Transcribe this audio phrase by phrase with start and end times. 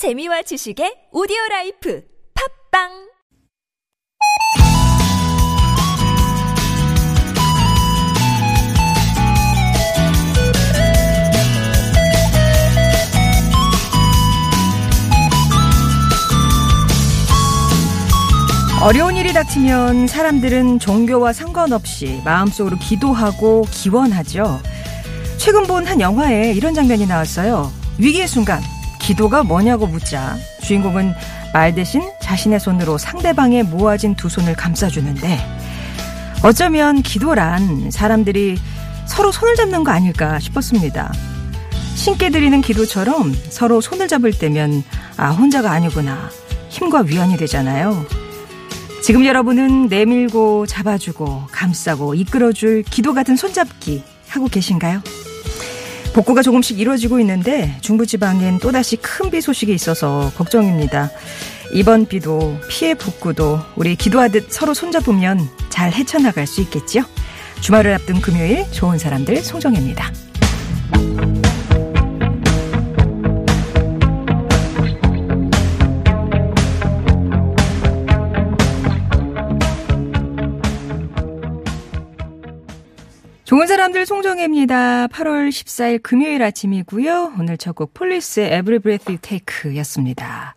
[0.00, 2.02] 재미와 지식의 오디오 라이프
[2.32, 2.88] 팝빵
[18.82, 24.62] 어려운 일이 닥치면 사람들은 종교와 상관없이 마음속으로 기도하고 기원하죠.
[25.36, 27.70] 최근 본 한 영화에 이런 장면이 나왔어요.
[27.98, 28.62] 위기의 순간,
[29.00, 31.14] 기도가 뭐냐고 묻자 주인공은
[31.52, 35.38] 말 대신 자신의 손으로 상대방의 모아진 두 손을 감싸주는데
[36.44, 38.56] 어쩌면 기도란 사람들이
[39.06, 41.12] 서로 손을 잡는 거 아닐까 싶었습니다.
[41.96, 44.84] 신께 드리는 기도처럼 서로 손을 잡을 때면
[45.16, 46.30] 아, 혼자가 아니구나.
[46.68, 48.06] 힘과 위안이 되잖아요.
[49.02, 55.02] 지금 여러분은 내밀고 잡아주고 감싸고 이끌어줄 기도 같은 손잡기 하고 계신가요?
[56.12, 61.08] 복구가 조금씩 이루어지고 있는데 중부지방엔 또다시 큰 비 소식이 있어서 걱정입니다.
[61.72, 67.04] 이번 비도 피해 복구도 우리 기도하듯 서로 손잡으면 잘 헤쳐나갈 수 있겠지요?
[67.60, 70.10] 주말을 앞둔 금요일 좋은 사람들 송정혜입니다.
[84.40, 85.08] 송정혜입니다.
[85.08, 87.34] 8월 14일 금요일 아침이고요.
[87.38, 90.54] 오늘 첫 곡 폴리스의 Every Breath You Take였습니다.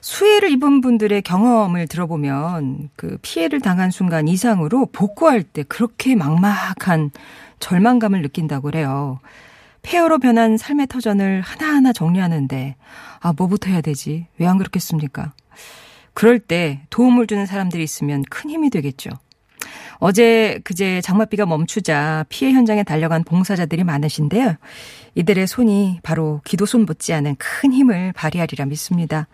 [0.00, 7.10] 수해를 입은 분들의 경험을 들어보면 그 피해를 당한 순간 이상으로 복구할 때 그렇게 막막한
[7.58, 9.18] 절망감을 느낀다고 그래요.
[9.82, 12.76] 폐허로 변한 삶의 터전을 하나하나 정리하는데
[13.20, 14.26] 아 뭐부터 해야 되지?
[14.38, 15.32] 왜 안 그렇겠습니까?
[16.14, 19.10] 그럴 때 도움을 주는 사람들이 있으면 큰 힘이 되겠죠.
[19.98, 24.56] 어제 그제 장맛비가 멈추자 피해 현장에 달려간 봉사자들이 많으신데요.
[25.14, 29.28] 이들의 손이 바로 기도손 못지않은 큰 힘을 발휘하리라 믿습니다.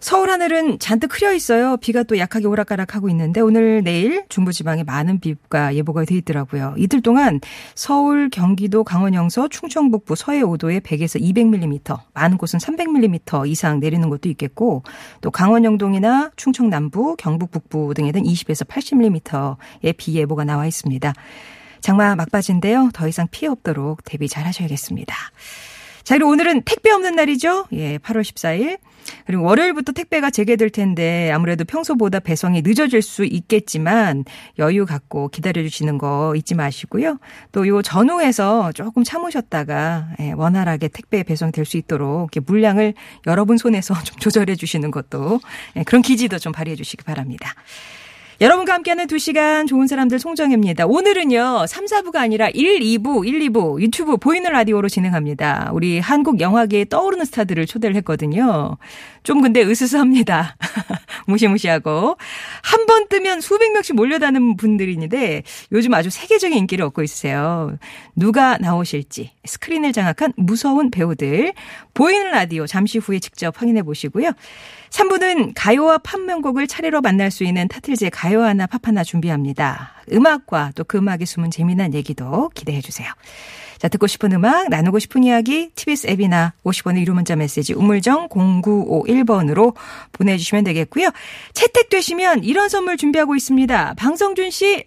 [0.00, 1.76] 서울 하늘은 잔뜩 흐려 있어요.
[1.76, 6.74] 비가 또 약하게 오락가락하고 있는데 오늘 내일 중부지방에 많은 비가 예보가 돼 있더라고요.
[6.78, 7.40] 이틀 동안
[7.74, 14.08] 서울, 경기도, 강원 영서, 충청 북부, 서해 5도에 100에서 200mm, 많은 곳은 300mm 이상 내리는
[14.08, 14.82] 곳도 있겠고
[15.20, 21.12] 또 강원 영동이나 충청 남부, 경북 북부 등에는 20에서 80mm의 비 예보가 나와 있습니다.
[21.80, 22.90] 장마 막바지인데요.
[22.94, 25.14] 더 이상 피해 없도록 대비 잘 하셔야겠습니다.
[26.04, 27.66] 자, 그리고 오늘은 택배 없는 날이죠.
[27.72, 28.78] 예, 8월 14일.
[29.26, 34.24] 그리고 월요일부터 택배가 재개될 텐데 아무래도 평소보다 배송이 늦어질 수 있겠지만
[34.58, 37.18] 여유 갖고 기다려 주시는 거 잊지 마시고요.
[37.52, 42.94] 또 요 전후에서 조금 참으셨다가 예, 원활하게 택배 배송될 수 있도록 물량을
[43.26, 45.40] 여러분 손에서 좀 조절해 주시는 것도
[45.76, 47.54] 예, 그런 기지도 좀 발휘해 주시기 바랍니다.
[48.40, 50.86] 여러분과 함께하는 2시간 좋은 사람들 송정혜입니다.
[50.86, 55.70] 오늘은요, 3, 4부가 아니라 1, 2부, 1, 2부 유튜브 보이는 라디오로 진행합니다.
[55.74, 58.78] 우리 한국 영화계에 떠오르는 스타들을 초대를 했거든요.
[59.24, 60.56] 좀 근데 으스스합니다.
[61.26, 62.16] 무시무시하고.
[62.62, 67.76] 한 번 뜨면 수백 명씩 몰려다는 분들인데 요즘 아주 세계적인 인기를 얻고 있으세요.
[68.16, 71.52] 누가 나오실지 스크린을 장악한 무서운 배우들
[71.94, 74.32] 보이는 라디오 잠시 후에 직접 확인해 보시고요.
[74.90, 79.92] 3부는 가요와 팝 명곡을 차례로 만날 수 있는 타틀즈의 가요 하나 팝 하나 준비합니다.
[80.12, 83.08] 음악과 또 그 음악에 숨은 재미난 얘기도 기대해 주세요.
[83.80, 89.74] 자, 듣고 싶은 음악, 나누고 싶은 이야기, TBS 앱이나 50원의 유료 문자 메시지 우물정 0951번으로
[90.12, 91.08] 보내주시면 되겠고요.
[91.54, 93.94] 채택되시면 이런 선물 준비하고 있습니다.
[93.96, 94.84] 방성준 씨.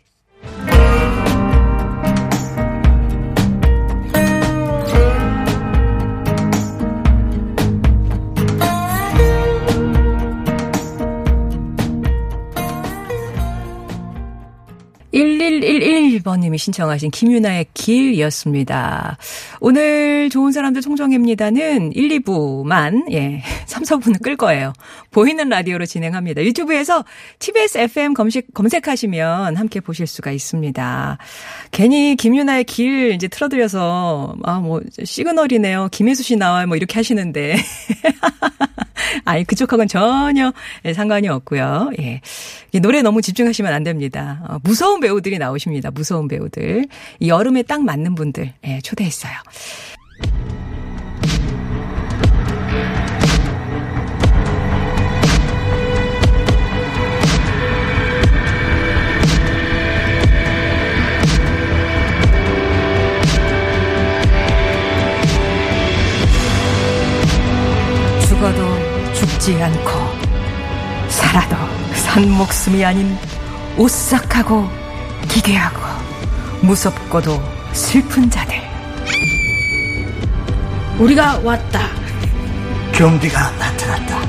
[15.13, 19.17] 1111번님이 신청하신 김유나의 길이었습니다.
[19.59, 24.73] 오늘 좋은 사람들 송정혜입니다는 1, 2부만, 예, 3, 4부는 끌 거예요.
[25.13, 26.43] 보이는 라디오로 진행합니다.
[26.43, 27.05] 유튜브에서
[27.39, 31.17] TBS FM 검색, 검색하시면 함께 보실 수가 있습니다.
[31.71, 35.87] 괜히 김유나의 길 이제 틀어드려서, 아, 뭐, 시그널이네요.
[35.91, 36.67] 김혜수 씨 나와요.
[36.67, 37.55] 뭐 이렇게 하시는데.
[39.25, 40.51] 아니, 그쪽하고는 전혀
[40.95, 41.91] 상관이 없고요.
[41.99, 42.21] 예.
[42.79, 44.43] 노래 너무 집중하시면 안 됩니다.
[44.49, 45.91] 어, 무서운 배우들이 나오십니다.
[45.91, 46.87] 무서운 배우들.
[47.19, 49.33] 이 여름에 딱 맞는 분들 예, 초대했어요.
[69.43, 69.91] 죽지 않고
[71.09, 71.57] 살아도
[71.93, 73.17] 산 목숨이 아닌
[73.77, 74.69] 오싹하고
[75.27, 75.81] 기괴하고
[76.61, 77.43] 무섭고도
[77.73, 78.55] 슬픈 자들.
[80.97, 81.81] 우리가 왔다.
[82.93, 84.21] 좀비가 나타났다.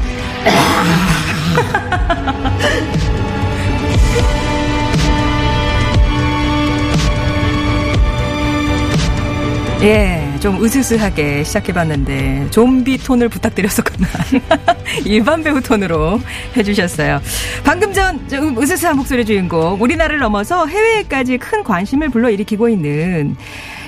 [9.82, 14.06] 예, 좀 으스스하게 시작해봤는데 좀비 톤을 부탁드렸었구나.
[15.06, 16.20] 일반 배우 톤으로
[16.54, 17.22] 해주셨어요.
[17.64, 23.36] 방금 전좀 으스스한 목소리 주인공 우리나라를 넘어서 해외에까지 큰 관심을 불러일으키고 있는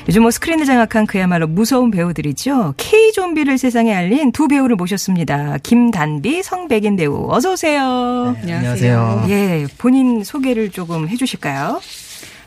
[0.09, 2.73] 요즘 뭐 스크린을 장악한 그야말로 무서운 배우들이죠.
[2.79, 5.59] K 좀비를 세상에 알린 두 배우를 모셨습니다.
[5.63, 8.35] 김단비, 성백인 배우 어서 오세요.
[8.43, 9.27] 네, 안녕하세요.
[9.29, 11.83] 예, 본인 소개를 조금 해 주실까요?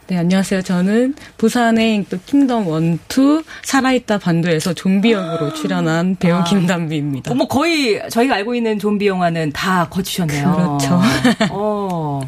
[0.09, 0.63] 네, 안녕하세요.
[0.63, 6.43] 저는 부산행 또 킹덤 one, two 살아있다 반도에서 좀비 역으로 출연한 배우 아.
[6.43, 7.31] 김담비입니다.
[7.35, 10.79] 뭐 거의 저희가 알고 있는 좀비 영화는 다 거치셨네요.
[10.79, 10.99] 그렇죠.
[11.53, 12.21] 어,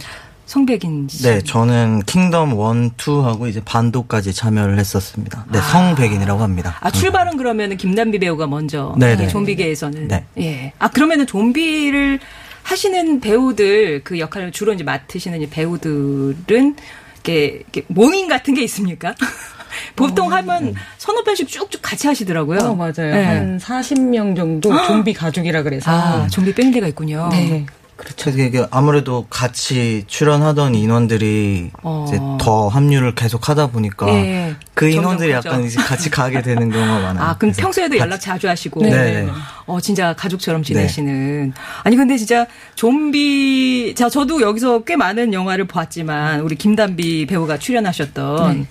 [0.46, 1.24] 성백인 씨.
[1.24, 2.56] 네, 저는 킹덤 1,
[2.98, 5.48] 2하고 이제 반도까지 참여를 했었습니다.
[5.52, 6.78] 네, 성백인이라고 합니다.
[6.82, 9.26] 아 출발은 그러면은 김단비 배우가 먼저 네네.
[9.26, 10.26] 이 좀비계에서는 네.
[10.38, 10.74] 예.
[10.78, 12.20] 아 그러면은 좀비를
[12.62, 16.76] 하시는 배우들 그 역할을 주로 이제 맡으시는 이 배우들은
[17.24, 19.16] 이렇게, 이렇게 모임 같은 게 있습니까?
[19.96, 22.60] 보통 하면 서너 편씩 쭉쭉 같이 하시더라고요.
[22.60, 23.14] 어, 맞아요.
[23.14, 23.24] 네.
[23.24, 25.92] 한 40명 정도 좀비 가족이라 그래서.
[25.92, 27.30] 아 좀비 밴드가 있군요.
[27.32, 27.66] 네.
[28.04, 28.30] 그렇죠.
[28.32, 32.06] 이게 아무래도 같이 출연하던 인원들이 어.
[32.08, 34.56] 이제 더 합류를 계속 하다 보니까 예.
[34.74, 35.50] 그 점점 인원들이 커져.
[35.50, 37.24] 약간 이제 같이 가게 되는 경우가 많아요.
[37.24, 38.82] 아, 그럼 평소에도 연락 자주 하시고.
[38.82, 38.90] 네.
[38.90, 39.30] 네.
[39.68, 41.54] 어, 진짜 가족처럼 지내시는.
[41.84, 42.46] 아니, 근데 진짜
[42.76, 48.68] 좀비, 자, 저도 여기서 꽤 많은 영화를 봤지만, 우리 김단비 배우가 출연하셨던,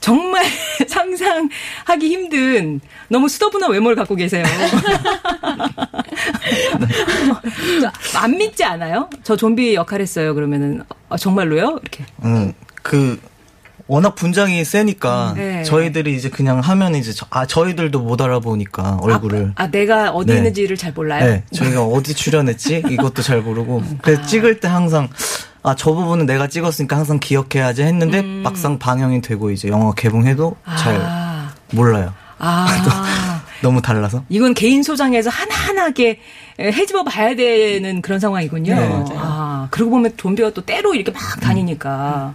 [0.00, 0.44] 정말
[0.88, 4.44] 상상하기 힘든 너무 수더분한 외모를 갖고 계세요.
[8.16, 9.08] 안 믿지 않아요?
[9.22, 10.34] 저 좀비 역할 했어요.
[10.34, 11.78] 그러면은, 어, 정말로요?
[11.82, 12.04] 이렇게.
[12.24, 12.52] 음,
[12.82, 13.20] 그
[13.86, 15.64] 워낙 분장이 세니까 네.
[15.64, 20.36] 저희들이 이제 그냥 하면 이제 저, 아 저희들도 못 알아보니까 얼굴을 아, 내가 어디 네.
[20.36, 21.24] 있는지를 잘 몰라요?
[21.24, 25.08] 네, 저희가 어디 출연했지 이것도 잘 모르고 그래서 찍을 때 항상
[25.62, 31.00] 아 저 부분은 내가 찍었으니까 항상 기억해야지 했는데 막상 방영이 되고 이제 영화 개봉해도 잘
[31.02, 31.52] 아.
[31.72, 32.14] 몰라요.
[32.38, 32.66] 아.
[33.62, 34.24] 너무 달라서.
[34.30, 36.18] 이건 개인 소장에서 하나하나게
[36.58, 38.74] 해집어 봐야 되는 그런 상황이군요.
[38.74, 39.04] 네.
[39.16, 42.34] 아, 그러고 보면 좀비가 또 때로 이렇게 막 다니니까.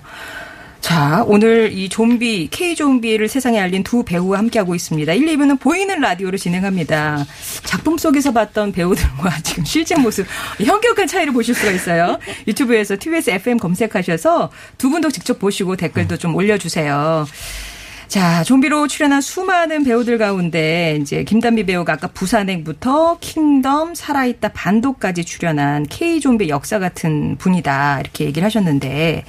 [0.85, 5.13] 자, 오늘 이 좀비, K-좀비를 세상에 알린 두 배우와 함께하고 있습니다.
[5.13, 7.25] 1, 2부는 보이는 라디오로 진행합니다.
[7.63, 10.27] 작품 속에서 봤던 배우들과 지금 실제 모습,
[10.63, 12.19] 현격한 차이를 보실 수가 있어요.
[12.47, 17.25] 유튜브에서 TBS FM 검색하셔서 두 분도 직접 보시고 댓글도 좀 올려주세요.
[18.07, 25.85] 자, 좀비로 출연한 수많은 배우들 가운데 이제 김단비 배우가 아까 부산행부터 킹덤, 살아있다, 반도까지 출연한
[25.89, 29.25] K 좀비 역사 같은 분이다 이렇게 얘기를 하셨는데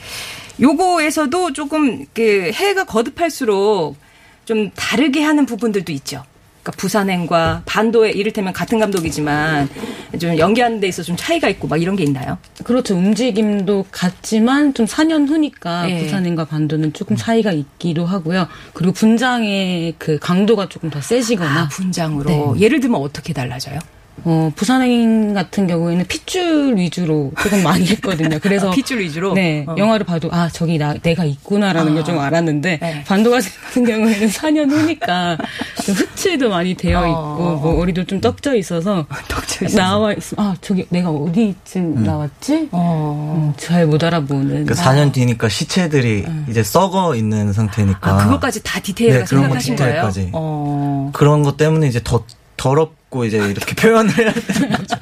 [0.60, 3.96] 요거에서도 조금 그 해가 거듭할수록
[4.44, 6.24] 좀 다르게 하는 부분들도 있죠.
[6.62, 9.68] 그러니까 부산행과 반도에 이를테면 같은 감독이지만
[10.18, 12.38] 좀 연기하는 데 있어 좀 차이가 있고 막 이런 게 있나요?
[12.64, 12.94] 그렇죠.
[12.96, 16.02] 움직임도 같지만 좀 4년 후니까 예.
[16.02, 18.48] 부산인과 반도는 조금 차이가 있기도 하고요.
[18.72, 22.60] 그리고 분장의 그 강도가 조금 더 세지거나 아, 분장으로 네.
[22.60, 23.78] 예를 들면 어떻게 달라져요?
[24.24, 28.38] 어, 부산행 같은 경우에는 핏줄 위주로 조금 많이 했거든요.
[28.40, 29.34] 그래서 아, 핏줄 위주로?
[29.34, 29.74] 네, 어.
[29.78, 31.94] 영화를 봐도 아 저기 나 내가 있구나라는 아.
[31.94, 33.04] 걸좀 알았는데 네.
[33.06, 35.36] 반도 같은 경우에는 4년 후니까
[35.84, 39.78] 좀 흑칠도 많이 되어 어, 있고 어, 뭐 머리도 좀 떡져 있어서 떡져 있어서.
[39.82, 42.68] 나와 있으면 아 저기 내가 어디쯤 나왔지?
[42.72, 43.54] 어.
[43.58, 44.66] 잘못 알아보는.
[44.66, 49.90] 그 4년 뒤니까 시체들이 이제 썩어 있는 상태니까 아, 그것까지 다 디테일하게 네, 생각하신 거예요?
[49.92, 50.30] 디테일까지.
[50.32, 51.10] 어.
[51.12, 52.24] 그런 것 때문에 이제 더
[52.56, 54.96] 더럽 고 이제 이렇게 표현을 해야 되는 거죠.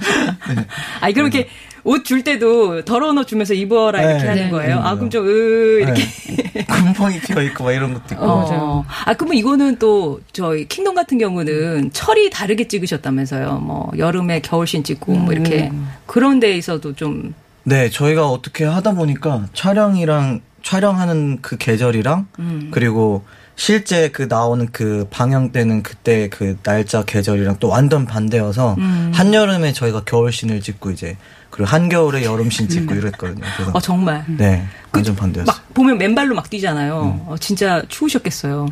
[1.01, 1.49] 아니, 그럼 이렇게
[1.83, 4.77] 옷 줄 때도 더러운 옷 주면서 입어라 이렇게 네, 하는 네, 거예요?
[4.77, 4.97] 네, 아, 네.
[4.97, 6.03] 그럼 좀, 으, 이렇게.
[6.65, 8.25] 금펑이 튀어 있고 막 이런 것도 있고.
[8.25, 8.85] 어.
[9.05, 13.59] 아, 그러면 이거는 또, 저희, 킹덤 같은 경우는 철이 다르게 찍으셨다면서요?
[13.59, 15.71] 뭐, 여름에 겨울신 찍고, 뭐, 이렇게.
[16.07, 22.69] 그런 데에서도 좀, 네, 저희가 어떻게 하다 보니까 촬영이랑 촬영하는 그 계절이랑 음.
[22.71, 23.25] 그리고
[23.57, 29.13] 실제 그 나오는 그 방영되는 그때 그 날짜 계절이랑 또 완전 반대여서 음.
[29.15, 31.17] 한여름에 저희가 겨울신을 찍고 이제
[31.51, 33.45] 그리고 한겨울에 여름신 찍고 이랬거든요.
[33.57, 34.25] 그래서 어, 정말.
[34.27, 35.47] 네, 완전 반대였어요.
[35.47, 37.27] 막, 보면 맨발로 막 뛰잖아요.
[37.27, 38.67] 어, 진짜 추우셨겠어요.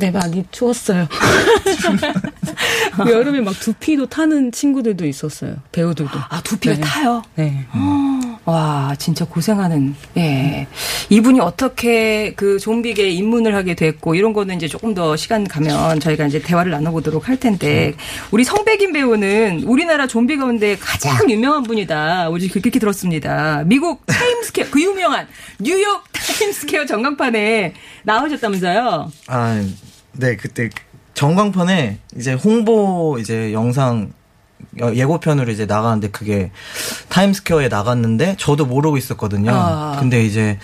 [0.00, 1.08] 네, 많이 추웠어요.
[3.08, 5.56] 여름에 막 두피도 타는 친구들도 있었어요.
[5.72, 6.18] 배우들도.
[6.28, 6.80] 아, 두피가 네.
[6.80, 7.22] 타요?
[7.34, 7.66] 네.
[8.44, 10.66] 와, 진짜 고생하는, 예.
[11.10, 16.26] 이분이 어떻게 그 좀비계에 입문을 하게 됐고, 이런 거는 이제 조금 더 시간 가면 저희가
[16.26, 17.94] 이제 대화를 나눠보도록 할 텐데,
[18.30, 22.30] 우리 성백인 배우는 우리나라 좀비 가운데 가장 유명한 분이다.
[22.30, 23.64] 어제 그렇게 들었습니다.
[23.66, 25.26] 미국 타임스퀘어, 그 유명한
[25.58, 27.74] 뉴욕 타임스퀘어 전광판에
[28.04, 29.12] 나오셨다면서요?
[29.26, 29.64] 아,
[30.18, 30.68] 네, 그때
[31.14, 34.12] 전광판에 이제 홍보 이제 영상
[34.82, 36.50] 어, 예고편으로 이제 나가는데 그게
[37.08, 39.52] 타임스퀘어에 나갔는데 저도 모르고 있었거든요.
[39.54, 39.96] 아.
[40.00, 40.58] 근데 이제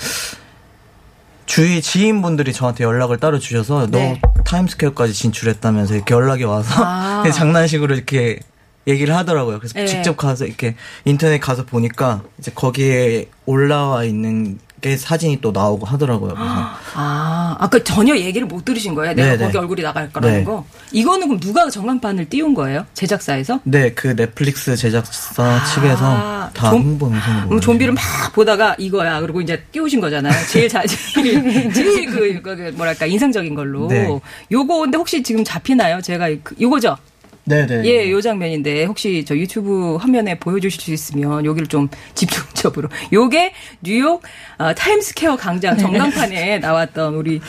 [1.47, 4.19] 주위 지인분들이 저한테 연락을 따로 주셔서 네.
[4.21, 7.23] 너 타임스퀘어까지 진출했다면서 이렇게 연락이 와서 아.
[7.31, 8.41] 장난식으로 이렇게
[8.89, 9.59] 얘기를 하더라고요.
[9.59, 9.87] 그래서 네.
[9.87, 16.35] 직접 가서 이렇게 인터넷 가서 보니까 이제 거기에 올라와 있는 게 사진이 또 나오고 하더라고요.
[16.35, 16.45] 그래서
[16.95, 19.15] 아, 아까 전혀 얘기를 못 들으신 거예요?
[19.15, 19.45] 내가 네네.
[19.47, 20.45] 거기 얼굴이 나갈 거라는 네.
[20.45, 20.65] 거?
[20.93, 22.85] 이거는 그럼 누가 전광판을 띄운 거예요?
[22.93, 23.61] 제작사에서?
[23.65, 27.41] 네, 그 넷플릭스 제작사 측에서 다 좀- 홍보 영상으로.
[27.45, 28.03] 아, 그럼 좀비를 막
[28.35, 29.21] 보다가 이거야.
[29.21, 30.35] 그리고 이제 띄우신 거잖아요.
[30.51, 33.89] 제일 자, 제일, 제일 그, 그, 뭐랄까, 인상적인 걸로.
[33.89, 34.07] 네.
[34.53, 36.03] 요거, 근데 혹시 지금 잡히나요?
[36.03, 36.97] 제가, 그, 요거죠?
[37.47, 37.85] 네네.
[37.85, 42.89] 예, 요 장면인데 혹시 저 유튜브 화면에 보여주실 수 있으면 여기를 좀 집중적으로.
[43.13, 44.23] 요게 뉴욕
[44.59, 47.41] 어, 타임스퀘어 광장 전광판에 나왔던 우리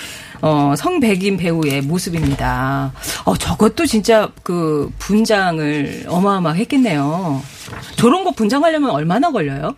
[0.41, 2.91] 어, 성백인 배우의 모습입니다.
[3.23, 7.41] 어, 저것도 진짜 그 분장을 어마어마하게 했겠네요.
[7.95, 9.75] 저런 거 분장하려면 얼마나 걸려요?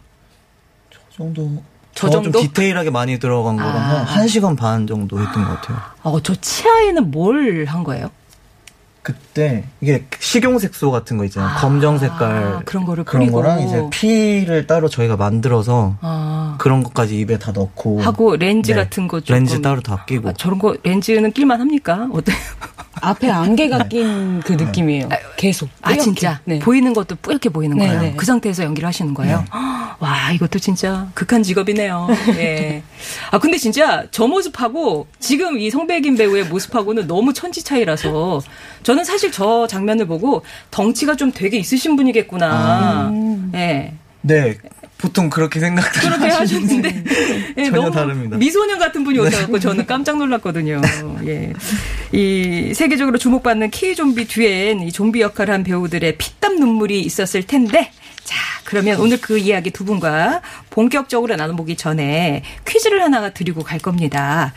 [0.89, 1.61] 저 정도.
[1.93, 2.31] 저저 정도?
[2.31, 4.03] 좀 디테일하게 많이 들어간 거라서 아.
[4.03, 5.77] 한 시간 반 정도 했던 것 같아요.
[6.03, 8.09] 어, 저 치아에는 뭘 한 거예요?
[9.07, 11.55] 그때 이게 식용 색소 같은 거 있잖아요.
[11.59, 13.41] 검정 색깔 그런 거를 그런 뿌리고.
[13.41, 18.75] 거랑 이제 피를 따로 저희가 만들어서 아, 그런 것까지 입에 다 넣고 하고 렌즈 네.
[18.83, 19.35] 같은 거 조금.
[19.35, 22.09] 렌즈 따로 다 끼고 아, 저런 거 렌즈는 낄만 합니까?
[22.11, 22.35] 어때요?
[23.01, 25.09] 앞에 안개가 낀 그 느낌이에요.
[25.37, 25.69] 계속.
[25.81, 26.03] 아 뿌옇게.
[26.03, 26.59] 진짜 네.
[26.59, 28.01] 보이는 것도 뿌옇게 보이는 네, 거예요.
[28.01, 28.13] 네.
[28.15, 29.43] 그 상태에서 연기를 하시는 거예요.
[29.99, 32.07] 와 이것도 진짜 극한 직업이네요.
[32.37, 32.83] 예.
[33.31, 38.41] 아 근데 진짜 저 모습하고 지금 이 성백인 배우의 모습하고는 너무 천지 차이라서
[38.83, 42.47] 저는 사실 저 장면을 보고 덩치가 좀 되게 있으신 분이겠구나.
[42.51, 43.11] 아.
[43.55, 43.93] 예.
[44.21, 44.57] 네
[44.97, 47.03] 보통 그렇게 생각들 그렇게 하셨는데
[47.57, 48.37] 예, 전혀 너무 다릅니다.
[48.37, 49.27] 미소년 같은 분이 네.
[49.27, 50.81] 오셔갖고 저는 깜짝 놀랐거든요.
[51.25, 51.53] 예,
[52.11, 57.91] 이 세계적으로 주목받는 K 좀비 뒤엔 이 좀비 역할을 한 배우들의 피땀 눈물이 있었을 텐데.
[58.23, 58.35] 자,
[58.65, 64.53] 그러면 오늘 그 이야기 두 분과 본격적으로 나눠보기 전에 퀴즈를 하나 드리고 갈 겁니다.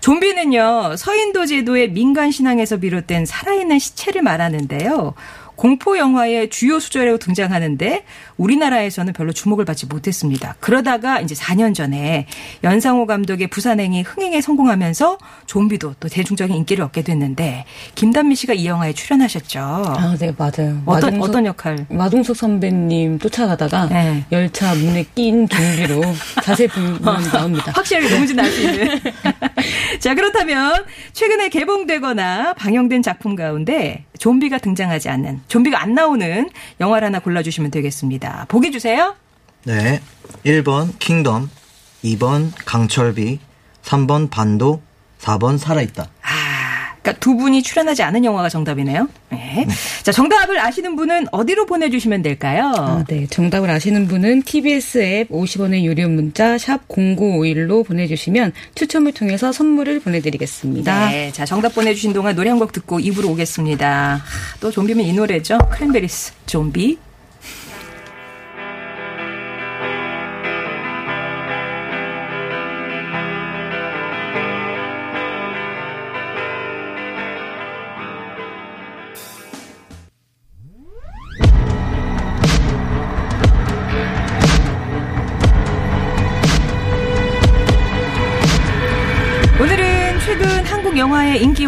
[0.00, 5.14] 좀비는요, 서인도 제도의 민간 신앙에서 비롯된 살아있는 시체를 말하는데요.
[5.56, 8.04] 공포 영화의 주요 수저로 등장하는데
[8.36, 10.56] 우리나라에서는 별로 주목을 받지 못했습니다.
[10.60, 12.26] 그러다가 이제 4년 전에
[12.62, 17.64] 연상호 감독의 부산행이 흥행에 성공하면서 좀비도 또 대중적인 인기를 얻게 됐는데
[17.94, 19.60] 김단미 씨가 이 영화에 출연하셨죠.
[19.60, 20.82] 아, 네, 맞아요.
[20.86, 21.86] 어떤 마동석- 어떤 역할?
[21.88, 24.24] 마동석 선배님 쫓아가다가 네.
[24.32, 26.02] 열차 문에 낀 좀비로
[26.42, 26.98] 자세히 보면
[27.32, 27.72] 나옵니다.
[27.74, 29.00] 확실하게 누군지 알수 있는.
[30.00, 36.48] 자, 그렇다면 최근에 개봉되거나 방영된 작품 가운데 좀비가 등장하지 않는, 좀비가 안 나오는
[36.80, 38.23] 영화를 하나 골라주시면 되겠습니다.
[38.48, 39.14] 보기 주세요.
[39.64, 40.00] 네
[40.44, 41.48] 1번 킹덤
[42.04, 43.38] 2번 강철비
[43.82, 44.82] 3번 반도
[45.20, 49.08] 4번 살아있다 아, 그러니까 두 분이 출연하지 않은 영화가 정답이네요.
[49.30, 49.66] 네.
[50.02, 52.72] 자, 정답을 아시는 분은 어디로 보내주시면 될까요?
[52.76, 53.26] 아, 네.
[53.26, 61.10] 정답을 아시는 분은 TBS 앱 50원의 유료 문자 샵 0951로 보내주시면 추첨을 통해서 선물을 보내드리겠습니다.
[61.10, 61.30] 네.
[61.32, 64.14] 자, 정답 보내주신 동안 노래 한 곡 듣고 2부로 오겠습니다.
[64.16, 64.20] 하,
[64.60, 65.58] 또 좀비면 이 노래죠.
[65.70, 66.98] 크랜베리스, 좀비.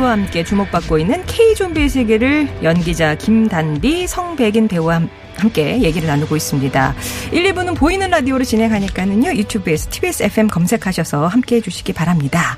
[0.06, 6.94] 인기와 함께 주목받고 있는 K-좀비의 세계를 연기자 김단비, 성백인 배우와 함- 함께 얘기를 나누고 있습니다.
[7.32, 9.34] 1, 2부는 보이는 라디오로 진행하니까는요.
[9.34, 12.56] 유튜브에서 TBS FM 검색하셔서 함께 해주시기 바랍니다.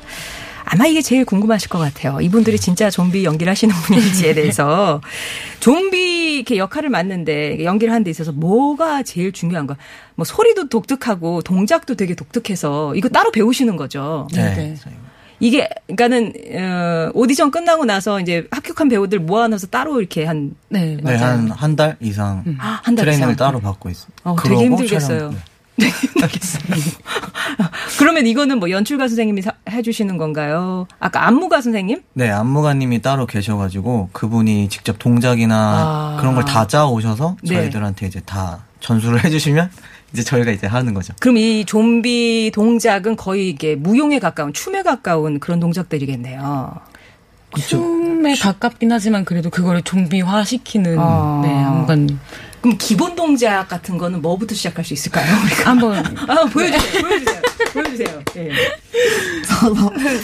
[0.64, 2.20] 아마 이게 제일 궁금하실 것 같아요.
[2.20, 5.00] 이분들이 진짜 좀비 연기를 하시는 분인지에 대해서.
[5.60, 9.76] 좀비 이렇게 역할을 맡는데 연기를 하는 데 있어서 뭐가 제일 중요한가?
[10.14, 14.28] 뭐 소리도 독특하고 동작도 되게 독특해서 이거 따로 배우시는 거죠.
[14.34, 14.74] 네, 네.
[15.40, 21.16] 이게 그러니까는 어, 오디션 끝나고 나서 이제 합격한 배우들 모아놔서 따로 이렇게 한 네, 네,
[21.18, 21.38] 맞아요.
[21.50, 23.46] 한한 달 이상 아, 한달 트레이닝을 이상.
[23.46, 24.08] 따로 받고 있어요.
[24.24, 25.18] 어, 되게 힘들겠어요.
[25.18, 25.30] 촬영,
[25.76, 25.86] 네.
[25.90, 26.62] 되게 힘들겠어요.
[27.98, 30.86] 그러면 이거는 뭐 연출가 선생님이 사- 해주시는 건가요?
[30.98, 32.02] 아까 안무가 선생님?
[32.14, 36.16] 네, 안무가님이 따로 계셔가지고 그분이 직접 동작이나 아.
[36.20, 37.54] 그런 걸 다 짜 오셔서 네.
[37.54, 39.70] 저희들한테 이제 다 전수를 해주시면
[40.12, 41.12] 이제 저희가 이제 하는 거죠.
[41.20, 46.74] 그럼 이 좀비 동작은 거의 이게 무용에 가까운 춤에 가까운 그런 동작들이겠네요.
[47.58, 51.40] 춤에 가깝긴 하지만 그래도 그거를 좀비화 시키는 아.
[51.44, 52.18] 네, 안무가님.
[52.60, 55.24] 그럼 기본 동작 같은 거는 뭐부터 시작할 수 있을까요?
[55.44, 55.96] 우리가 한번
[56.28, 57.02] 아, 보여주세요.
[57.02, 57.40] 보여주세요.
[57.72, 58.22] 보여주세요.
[58.36, 58.50] 예.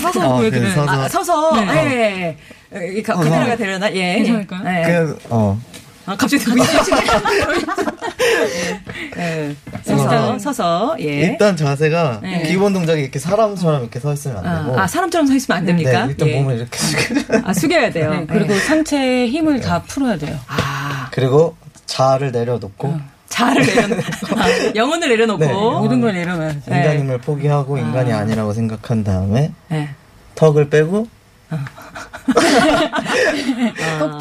[0.00, 0.75] 서서 어, 보여드려요.
[0.75, 2.37] 그래서- 아, 서서 네.
[2.73, 2.79] 예.
[2.81, 2.88] 예.
[2.99, 3.93] 이 카- 카메라가 되려나?
[3.95, 4.17] 예.
[4.17, 4.62] 괜찮을까요?
[4.67, 4.83] 예.
[4.85, 5.61] 그냥 어
[6.07, 6.45] 아, 갑자기
[8.25, 8.81] 네.
[9.16, 9.57] 네.
[9.83, 11.04] 서서, 서서, 예.
[11.04, 12.43] 일단 자세가 네.
[12.45, 14.78] 기본 동작이 이렇게 사람처럼 이렇게 서 있으면 안 되고.
[14.78, 16.07] 아, 아, 사람처럼 서 있으면 안 됩니까?
[16.07, 16.37] 네, 일단 예.
[16.37, 17.40] 몸을 이렇게 숙여.
[17.45, 18.11] 아, 숙여야 돼요.
[18.11, 18.59] 네, 그리고 예.
[18.59, 20.38] 상체에 힘을 다 풀어야 돼요.
[20.47, 24.02] 아, 그리고 자아를 내려놓고 자아를 내려놓고,
[24.38, 25.45] 아, 영혼을 내려놓고.
[25.45, 26.61] 네, 모든 걸 내려놔야죠.
[26.66, 26.76] 네.
[26.78, 28.19] 인간임을 포기하고 인간이 아.
[28.19, 29.88] 아니라고 생각한 다음에 예.
[30.37, 31.09] 턱을 빼고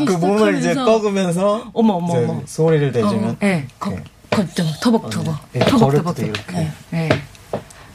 [0.05, 2.41] 그 몸을 이제 꺾으면서 어머, 어머, 어머.
[2.45, 3.65] 소리를 내주면 예.
[3.79, 3.95] 걷,
[4.29, 4.65] 걷죠.
[4.81, 5.35] 터벅터벅.
[5.53, 6.53] 이렇게 터벅, 걸을 터벅, 때도 터벅.
[6.55, 7.09] 이렇게 예.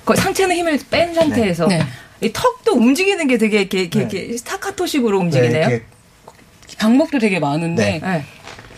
[0.04, 1.66] 그 상체는 힘을 뺀 상태에서.
[1.66, 1.82] 네.
[2.20, 4.04] 이 턱도 움직이는 게 되게 이렇게, 이렇게, 네.
[4.18, 5.68] 이렇게 스타카토식으로 네, 움직이네요.
[5.68, 5.84] 이렇게
[6.78, 8.00] 방법도 되게 많은데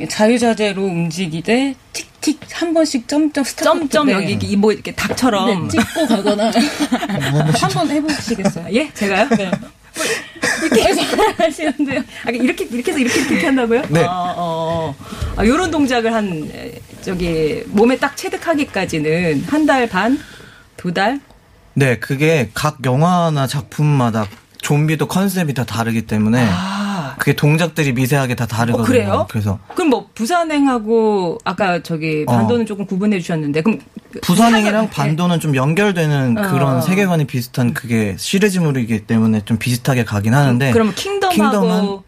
[0.01, 0.07] 예.
[0.07, 4.13] 자유자재로 움직이되 틱틱 한 번씩 점점 점점 네.
[4.15, 5.69] 여기 이 뭐 이렇게 닭처럼.
[5.69, 6.51] 네, 찍고 가거나
[7.61, 8.67] 한 번 해보시겠어요?
[8.73, 9.29] 예, 제가요?
[9.95, 10.91] 네.
[10.91, 12.01] 이렇게 하시는데요.
[12.27, 13.83] 아, 이렇게 이렇게 해서 이렇게 이렇게 한다고요?
[13.89, 14.05] 네.
[14.05, 14.95] 어, 어.
[15.37, 20.19] 아, 요런 동작을 한 에, 저기 몸에 딱 체득하기까지는 한 달 반,
[20.77, 21.21] 두 달.
[21.75, 24.27] 네, 그게 각 영화나 작품마다
[24.63, 26.80] 좀비도 컨셉이 다 다르기 때문에 아.
[27.21, 28.83] 그게 동작들이 미세하게 다 다르거든요.
[28.83, 29.27] 어, 그래요?
[29.29, 32.33] 그래서 그럼 뭐 부산행하고 아까 저기 어.
[32.33, 33.79] 반도는 조금 구분해 주셨는데 그럼
[34.23, 36.51] 부산행이랑 사가- 반도는 좀 연결되는 어.
[36.51, 41.99] 그런 세계관이 비슷한 그게 시리즈물이기 때문에 좀 비슷하게 가긴 하는데 그러면 킹덤하고 킹덤은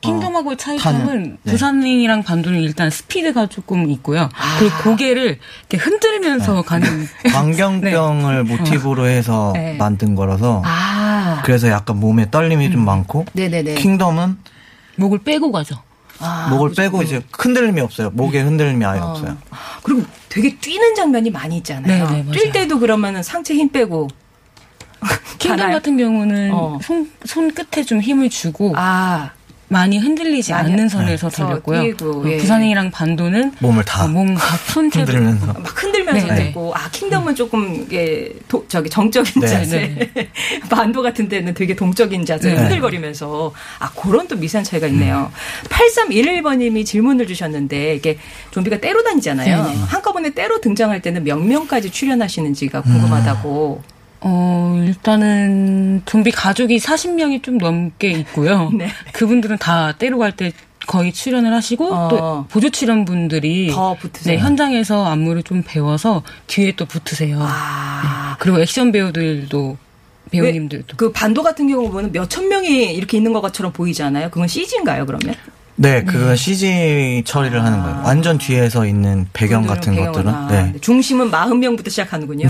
[0.00, 1.52] 킹덤하고의 차이점은 네.
[1.52, 4.28] 부산행이랑 반도는 일단 스피드가 조금 있고요.
[4.58, 5.38] 그리고 고개를
[5.70, 6.86] 이렇게 흔들면서 가는
[7.32, 9.76] 광경병을 모티브로 해서 네.
[9.78, 10.93] 만든 거라서 아.
[11.44, 13.74] 그래서 약간 몸에 떨림이 좀 많고 네네네.
[13.74, 14.38] 킹덤은
[14.96, 15.76] 목을 빼고 가죠.
[16.18, 18.10] 아, 목을 빼고 이제 흔들림이 없어요.
[18.10, 19.36] 목에 흔들림이 아예 없어요.
[19.82, 22.08] 그리고 되게 뛰는 장면이 많이 있잖아요.
[22.08, 22.32] 네, 네.
[22.32, 24.08] 뛸 때도 그러면은 상체 힘 빼고
[25.38, 25.70] 킹덤?
[25.72, 26.78] 같은 경우는 어.
[26.82, 29.30] 손, 손 끝에 좀 힘을 주고 아.
[29.68, 31.36] 많이 흔들리지 많이 않는 선에서 네.
[31.36, 31.82] 달렸고요.
[31.82, 32.36] 뛰고, 그 예.
[32.36, 36.44] 부산행이랑 반도는 몸을 다 어, 손체로 흔들면서 막 흔들면서 네, 네.
[36.44, 39.46] 됐고 아 킹덤은 조금 이게 도, 저기 정적인 네.
[39.46, 40.10] 자세
[40.68, 42.60] 반도 같은 데는 되게 동적인 자세 네.
[42.60, 45.30] 흔들거리면서 아 그런 또 미세한 차이가 있네요.
[45.68, 48.18] 8311번님이 질문을 주셨는데 이게
[48.50, 49.62] 좀비가 때로 다니잖아요.
[49.64, 49.80] 네, 네.
[49.86, 53.93] 한꺼번에 때로 등장할 때는 몇 명까지 출연하시는지가 궁금하다고.
[54.26, 58.70] 어, 일단은 좀비 가족이 40명이 좀 넘게 있고요.
[58.76, 58.88] 네.
[59.12, 60.52] 그분들은 다 때로 갈 때
[60.86, 62.08] 거의 출연을 하시고 어.
[62.08, 64.36] 또 보조 출연분들이 더 붙으세요.
[64.36, 67.38] 네, 현장에서 안무를 좀 배워서 뒤에 또 붙으세요.
[67.40, 68.36] 아.
[68.38, 69.78] 그리고 액션 배우들도
[70.30, 74.28] 배우님들도 그 반도 같은 경우 보면 몇 천 명이 이렇게 있는 것처럼 보이잖아요.
[74.30, 75.34] 그건 CG인가요, 그러면?
[75.76, 78.02] 네, 그건 CG 처리를 하는 거예요.
[78.04, 80.74] 완전 뒤에서 있는 배경 같은 배경은, 것들은 아, 네.
[80.80, 82.46] 중심은 40명부터 시작하는군요.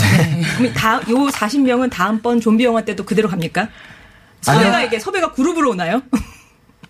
[0.59, 3.69] 그럼 다, 요 40명은 다음번 좀비 영화 때도 그대로 갑니까?
[4.43, 4.83] 섭외가.
[4.83, 6.03] 이게 섭외가 그룹으로 오나요?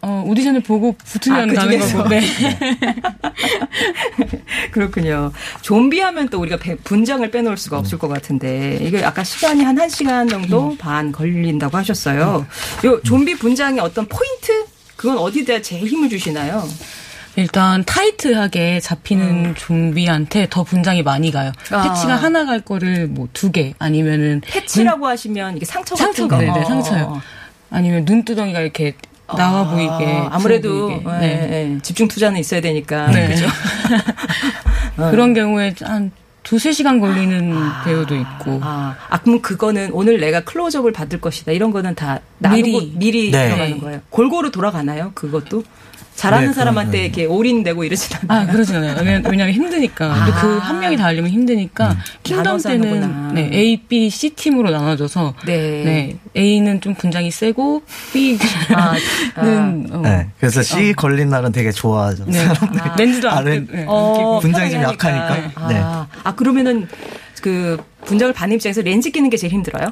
[0.03, 1.79] 어, 오디션을 보고 붙으면 아, 그 가는?
[1.79, 2.09] 거고.
[2.09, 2.20] 네.
[4.73, 5.33] 그렇군요.
[5.62, 9.77] 좀비 하면 또 우리가 배- 분장을 빼놓을 수가 없을 것 같은데, 이게 아까 시간이 한
[9.77, 10.77] 1시간 정도 음.
[10.77, 12.44] 반 걸린다고 하셨어요.
[12.85, 14.66] 요 좀비 분장의 어떤 포인트?
[15.05, 16.67] 그건 어디다 제일 힘을 주시나요?
[17.37, 21.53] 일단 타이트하게 잡히는 좀비한테 더 분장이 많이 가요.
[21.73, 21.75] 음.
[21.77, 21.83] 아.
[21.83, 26.38] 패치가 하나 갈 거를 뭐 두 개 아니면은 패치라고 하시면 이게 상처 같은 상처 거.
[26.38, 27.03] 네네 어, 상처요.
[27.05, 27.21] 어.
[27.71, 28.95] 아니면 눈두덩이가 이렇게
[29.27, 31.03] 나와 아, 보이게 아무래도 보이게.
[31.07, 31.49] 예, 네.
[31.75, 33.29] 예, 집중 투자는 있어야 되니까 네.
[33.29, 33.47] 그죠?
[35.11, 36.12] 그런 경우에 한
[36.45, 37.53] 두세 시간 걸리는
[37.85, 38.61] 배우도 있고.
[38.63, 43.31] 아, 아 그럼 그거는 오늘 내가 클로즈업을 받을 것이다 이런 거는 다 나누고 미리, 미리.
[43.33, 43.47] 네.
[43.47, 44.01] 들어가는 거예요.
[44.11, 45.11] 골고루 돌아가나요?
[45.15, 45.65] 그것도
[46.14, 47.05] 잘하는 네, 사람한테.
[47.05, 48.48] 이렇게 올인되고 이러진 않아요.
[48.48, 48.94] 아, 그러진 않아요.
[48.98, 50.27] 왜냐면, 왜냐면 힘드니까.
[50.40, 51.96] 또그한 명이 다 하려면 힘드니까.
[52.22, 52.44] 킹덤 음.
[52.44, 53.00] 나눠서 하는구나.
[53.00, 55.57] 때는 네, A, B, C 팀으로 나눠져서 네.
[55.85, 58.38] 네, A는 좀 분장이 세고 B는
[58.74, 58.94] 아,
[59.37, 60.29] 어, 네.
[60.38, 62.24] 그래서 C 걸린 날은 되게 좋아하죠.
[62.27, 62.38] 네.
[62.96, 64.38] 렌즈도 안 아래- 끼고, 네, 어.
[64.40, 64.83] 분장이 좀.
[64.83, 65.68] 약하니까.
[65.68, 65.81] 네.
[65.83, 66.88] 아, 아 그러면은
[67.42, 69.88] 그 분장을 받는 입장에서 렌즈 끼는 게 제일 힘들어요?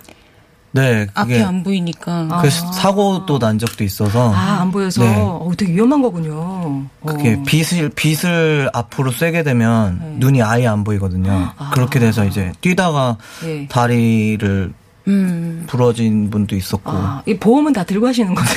[0.74, 2.40] 네, 앞이 안 보이니까.
[2.42, 5.14] 그 사고도 난 적도 있어서 아 안 보여서 네.
[5.18, 6.84] 어, 되게 위험한 거군요.
[7.04, 7.42] 그게 어.
[7.46, 10.14] 빛을 빛을 앞으로 쐬게 되면 네.
[10.18, 11.52] 눈이 아예 안 보이거든요.
[11.74, 13.66] 그렇게 돼서 이제 뛰다가 예.
[13.68, 14.72] 다리를
[15.08, 15.64] 음.
[15.66, 18.54] 부러진 분도 있었고 아, 이 보험은 다 들고 하시는 거죠?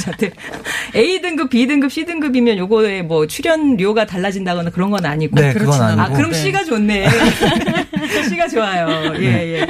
[0.00, 0.30] 자들.
[0.94, 5.34] A 등급, B 등급, C 등급이면 요거에 뭐 출연료가 달라진다거나 그런 건 아니고.
[5.40, 6.38] 네, 그건 아니고 아, 그럼 네.
[6.38, 7.08] C가 좋네.
[8.28, 9.14] C가 좋아요.
[9.18, 9.66] 예, 예.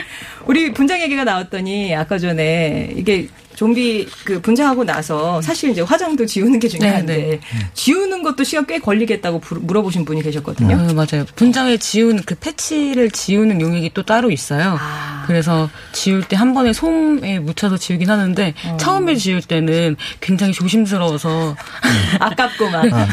[0.47, 6.59] 우리 분장 얘기가 나왔더니 아까 전에 이게 좀비 그 분장하고 나서 사실 이제 화장도 지우는
[6.59, 7.41] 게 중요한데 네, 네.
[7.75, 10.77] 지우는 것도 시간 꽤 걸리겠다고 부- 물어보신 분이 계셨거든요.
[10.87, 11.25] 네, 맞아요.
[11.37, 14.77] 분장에 지우는 그 패치를 지우는 용액이 또 따로 있어요.
[14.81, 15.25] 아.
[15.27, 18.77] 그래서 지울 때 한 번에 솜에 묻혀서 지우긴 하는데 어.
[18.79, 21.55] 처음에 지울 때는 굉장히 조심스러워서
[22.19, 23.07] 아깝고 막 아,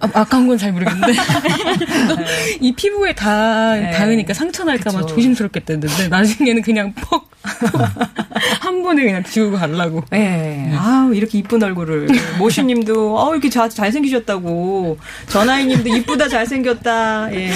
[0.00, 1.12] 아 까운 건 잘 모르겠는데
[2.60, 3.90] 이 피부에 다 네.
[3.92, 5.06] 닿으니까 상처 날까봐.
[5.06, 7.28] 조심스럽게 됐는데 나중에는 그냥 퍽
[8.60, 10.02] 한 번에 그냥 지우고 가려고.
[10.14, 10.70] 예.
[10.76, 12.08] 아우, 이렇게 이쁜 얼굴을.
[12.38, 14.98] 모시님도, 어 이렇게 자, 잘생기셨다고.
[15.28, 17.34] 전하이님도 이쁘다, 잘생겼다.
[17.34, 17.50] 예.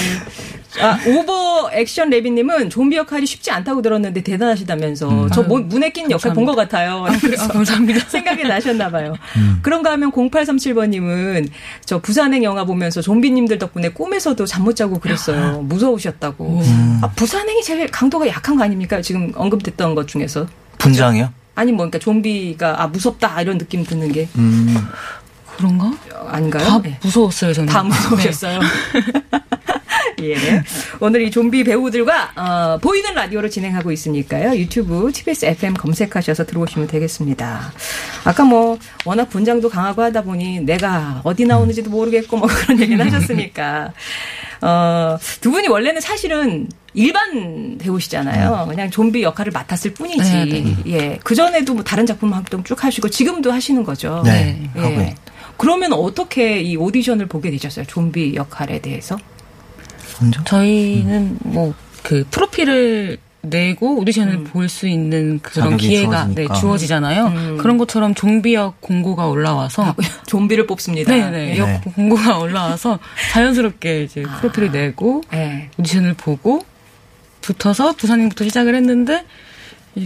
[0.80, 5.28] 아, 오버 액션 레비님은 좀비 역할이 쉽지 않다고 들었는데 대단하시다면서.
[5.32, 7.06] 저 뭐, 문에 낀 역할 본 것 같아요.
[7.20, 8.06] 그래, 아, 감사합니다.
[8.08, 9.14] 생각이 나셨나봐요.
[9.62, 11.48] 그런가 하면 0837번님은
[11.84, 15.62] 저 부산행 영화 보면서 좀비님들 덕분에 꿈에서도 잠 못 자고 그랬어요.
[15.62, 16.62] 무서우셨다고.
[17.02, 19.00] 아, 부산행이 제일 강도가 약한 거 아닙니까?
[19.02, 20.46] 지금 언급됐던 것 중에서.
[20.80, 21.32] 분장이요?
[21.54, 24.76] 아니 뭐 그러니까 좀비가 아 무섭다 이런 느낌 드는 게 음.
[25.56, 25.86] 그런가?
[26.14, 26.64] 어, 아닌가요?
[26.64, 26.98] 다 네.
[27.02, 27.72] 무서웠어요, 저는.
[27.72, 28.60] 다 무서우셨어요.
[30.22, 30.62] 예.
[31.00, 34.58] 오늘 이 좀비 배우들과 어, 보이는 라디오로 진행하고 있으니까요.
[34.58, 37.72] 유튜브 TBS FM 검색하셔서 들어오시면 되겠습니다.
[38.24, 43.92] 아까 뭐 워낙 분장도 강하고 하다 보니 내가 어디 나오는지도 모르겠고 뭐 그런 얘기는 하셨으니까
[44.62, 48.66] 어, 두 분이 원래는 사실은 일반 배우시잖아요.
[48.68, 50.32] 그냥 좀비 역할을 맡았을 뿐이지.
[50.32, 50.76] 네, 네.
[50.86, 51.18] 예.
[51.22, 54.22] 그 전에도 뭐 다른 작품 활동 쭉 하시고 지금도 하시는 거죠.
[54.24, 55.14] 네, 예.
[55.56, 57.84] 그러면 어떻게 이 오디션을 보게 되셨어요?
[57.86, 59.18] 좀비 역할에 대해서?
[60.20, 60.42] 먼저?
[60.44, 66.54] 저희는 뭐그 프로필을 내고 오디션을 볼수 있는 그런 기회가 네, 주어지니까.
[66.54, 67.26] 주어지잖아요.
[67.26, 67.56] 음.
[67.58, 69.94] 그런 것처럼 좀비역 공고가 올라와서
[70.26, 71.12] 좀비를 뽑습니다.
[71.12, 71.58] 네네 예.
[71.58, 71.80] 역 네.
[71.94, 72.98] 공고가 올라와서
[73.32, 75.70] 자연스럽게 이제 프로필을 내고 예.
[75.78, 76.62] 오디션을 보고
[77.40, 79.24] 붙어서 부산행부터 시작을 했는데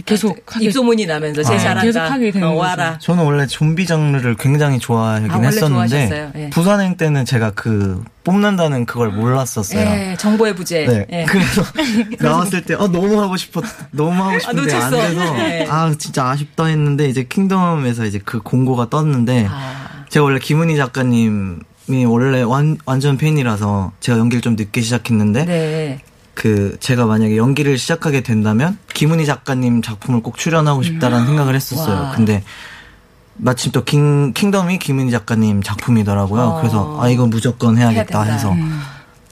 [0.05, 1.81] 계속 하게 입소문이 나면서 제 아, 잘한다.
[1.83, 2.53] 계속 하게 되는 어.
[2.53, 2.97] 와라.
[2.99, 6.31] 저는 원래 좀비 장르를 굉장히 좋아하긴 아, 원래 했었는데?
[6.35, 6.49] 예.
[6.49, 9.79] 부산행 때는 제가 그 뽑는다는 그걸 몰랐었어요.
[9.79, 10.85] 예, 정보의 부재.
[10.85, 11.05] 네.
[11.11, 11.25] 예.
[11.25, 11.63] 그래서
[12.19, 14.91] 나왔을 때 아, 너무 하고 싶었 너무 하고 싶은데 안.
[14.91, 15.67] 돼서 네.
[15.69, 21.61] 아 진짜 아쉽다 했는데 이제 킹덤에서 이제 그 공고가 떴는데 아, 제가 원래 김은희 작가님
[21.87, 25.99] 이 원래 완, 완전 팬이라서 제가 연기를 좀 늦게 시작했는데 네.
[26.35, 31.95] 그 제가 만약에 연기를 시작하게 된다면 김은희 작가님 작품을 꼭 출연하고 싶다라는 생각을 했었어요.
[31.95, 32.11] 와.
[32.11, 32.43] 근데
[33.37, 36.41] 마침 또 킹, 킹덤이 김은희 작가님 작품이더라고요.
[36.41, 36.59] 어.
[36.59, 38.33] 그래서 아 이거 무조건 해야겠다 해야.
[38.33, 38.53] 해서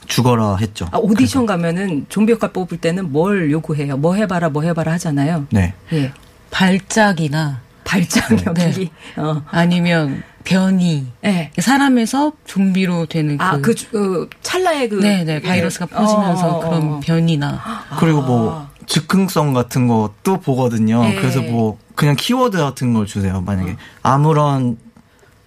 [0.06, 0.88] 죽어라 했죠.
[0.92, 3.96] 아, 오디션 가면은 좀비 역할 뽑을 때는 뭘 요구해요?
[3.96, 5.46] 뭐 해봐라, 뭐 해봐라 하잖아요.
[5.50, 5.74] 네.
[5.92, 6.12] 예.
[6.50, 8.90] 발작이나 발작 연기.
[9.16, 9.42] 어.
[9.50, 11.50] 아니면 변이 예.
[11.58, 14.96] 사람에서 좀비로 되는 아, 그, 그, 주- 그 찰나의 그.
[15.00, 15.40] 네네 예.
[15.40, 17.00] 바이러스가 퍼지면서 어, 어, 그런 어.
[17.00, 17.60] 변이나
[17.98, 18.26] 그리고 아.
[18.26, 21.02] 뭐 즉흥성 같은 것도 보거든요.
[21.02, 21.14] 네.
[21.16, 23.40] 그래서 뭐 그냥 키워드 같은 걸 주세요.
[23.40, 23.76] 만약에 어.
[24.02, 24.76] 아무런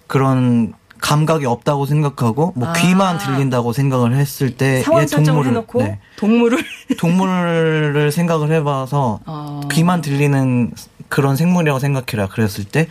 [0.08, 2.72] 그런 감각이 없다고 생각하고 뭐 아.
[2.72, 6.00] 귀만 들린다고 생각을 했을 때 상황 동물을 해놓고 네.
[6.16, 6.58] 동물을.
[6.98, 9.60] 동물을 생각을 해봐서 어.
[9.70, 10.72] 귀만 들리는
[11.08, 12.26] 그런 생물이라고 생각해라.
[12.28, 12.88] 그랬을 때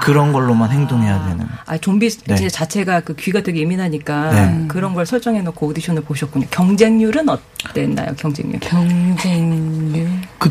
[0.00, 1.46] 그런 걸로만 행동해야 되는.
[1.66, 2.36] 아, 좀비 네.
[2.36, 4.64] 제 자체가 그 귀가 되게 예민하니까 네.
[4.68, 6.46] 그런 걸 설정해놓고 오디션을 보셨군요.
[6.50, 8.60] 경쟁률은 어땠나요, 경쟁률?
[8.60, 10.50] 경쟁률 그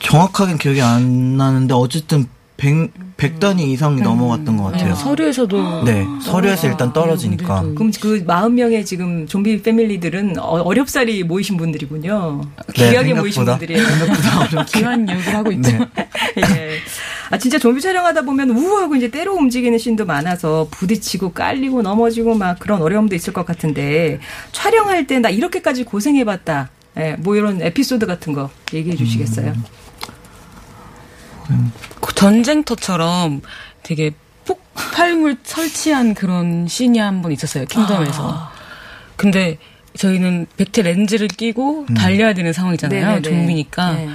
[0.00, 2.26] 정확하게 기억이 안 나는데 어쨌든
[2.56, 4.88] 100, 100단위 이상이 넘어갔던 것 같아요.
[4.88, 7.60] 네, 서류에서도 네, 서류에서 일단 떨어지니까.
[7.60, 12.40] 음, 그럼 그 40명의 지금 좀비 패밀리들은 어- 어렵사리 모이신 분들이군요.
[12.76, 13.58] 네, 귀하게 모이신 생각보다.
[13.58, 13.86] 분들이에요.
[13.86, 14.64] 생각보다.
[14.64, 15.70] 기한 역을 하고 있죠.
[15.70, 15.86] 네.
[16.38, 16.76] 예.
[17.30, 22.58] 아, 진짜 좀비 촬영하다 보면 우하고 이제 때로 움직이는 씬도 많아서 부딪히고 깔리고 넘어지고 막
[22.58, 24.18] 그런 어려움도 있을 것 같은데
[24.52, 26.70] 촬영할 때 나 이렇게까지 고생해봤다.
[26.98, 29.52] 예, 뭐 이런 에피소드 같은 거 얘기해 주시겠어요?
[31.46, 33.40] 그 전쟁터처럼
[33.82, 34.10] 되게
[34.44, 37.64] 폭발물 설치한 그런 씬이 한 번 있었어요.
[37.64, 38.30] 킹덤에서.
[38.30, 38.50] 아.
[39.16, 39.56] 근데
[39.96, 43.00] 저희는 백태 렌즈를 끼고 달려야 되는 상황이잖아요.
[43.06, 43.22] 네네네.
[43.22, 43.92] 좀비니까.
[43.92, 44.08] 네.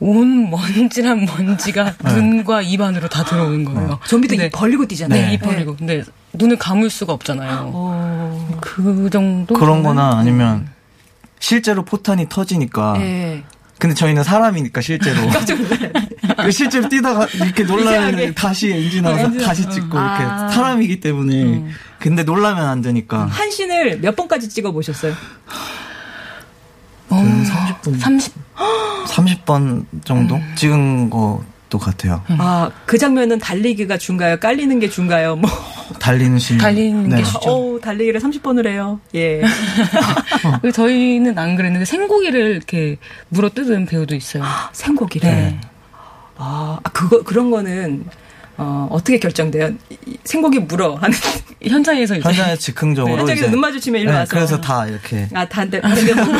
[0.00, 3.98] 온 먼지란 먼지가 눈과 입 안으로 다 들어오는 거예요.
[4.06, 5.26] 좀비도 근데- 입 벌리고 뛰잖아요.
[5.28, 5.76] 네, 입 벌리고.
[5.76, 6.02] 근데
[6.34, 7.70] 눈을 감을 수가 없잖아요.
[7.72, 8.58] 어.
[8.60, 9.54] 그 정도?
[9.54, 10.68] 그런 거나 아니면
[11.38, 12.96] 실제로 포탄이 터지니까.
[13.00, 13.42] 예.
[13.82, 15.16] 근데 저희는 사람이니까 실제로.
[16.44, 18.32] 그 실제로 뛰다가 이렇게 놀라면.
[18.32, 20.48] 다시 엔진하고 다시 찍고 이렇게 아.
[20.50, 21.64] 사람이기 때문에.
[21.98, 23.26] 근데 놀라면 안 되니까.
[23.26, 25.14] 한 씬을 몇 번까지 찍어 보셨어요?
[27.08, 27.16] 어,
[27.82, 27.98] 30분.
[27.98, 28.32] 30,
[29.08, 32.22] 30번 정도 찍은 것도 같아요.
[32.38, 34.38] 아, 그 장면은 달리기가 중가요?
[34.38, 35.34] 깔리는 게 중가요?
[35.34, 35.50] 뭐.
[35.98, 36.58] 달리는 씬.
[36.58, 39.00] 달리는 게 주- 어, 달리기를 30번을 해요.
[39.14, 39.42] 예.
[40.62, 42.96] 그 저희는 안 그랬는데 생고기를 이렇게
[43.28, 44.44] 물어 뜯은 배우도 있어요.
[44.72, 45.30] 생고기를.
[45.30, 45.60] 네.
[46.36, 48.04] 아, 아, 그거 그런 거는
[48.58, 49.70] 어, 어떻게 결정돼요?
[50.24, 51.16] 생고기 물어 하는
[51.62, 54.30] 현장에서 이제 현장에 즉흥적으로 현장에서 이제 눈 마주치면 일로 네, 와서.
[54.30, 56.32] 그래서 다 이렇게 아, 단대, 단대 보고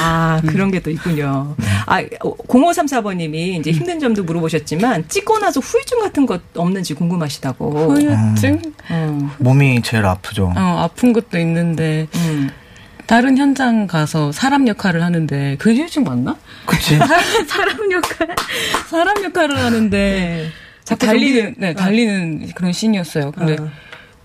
[0.00, 1.54] 아, 그런 게 또 있군요.
[1.86, 7.92] 아, 0534번님이 이제 힘든 점도 물어보셨지만, 찍고 나서 후유증 같은 것 없는지 궁금하시다고.
[7.94, 8.62] 후유증?
[8.90, 10.52] 어, 몸이 제일 아프죠.
[10.56, 12.50] 어, 아픈 것도 있는데 음.
[13.08, 16.36] 다른 현장 가서 사람 역할을 하는데 그 후유증 맞나?
[16.66, 16.98] 그치?
[17.48, 18.36] 사람 역할
[18.90, 20.50] 사람 역할을 하는데 네.
[20.84, 21.74] 자꾸 달리는 네 어.
[21.74, 23.32] 달리는 그런 씬이었어요.
[23.32, 23.70] 근데 어.